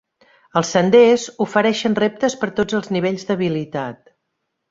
[0.61, 4.01] Els senders ofereixen reptes per a tots els nivells d'habilitat.